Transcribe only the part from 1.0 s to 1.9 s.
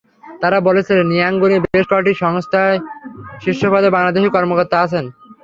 ইয়াঙ্গুনে বেশ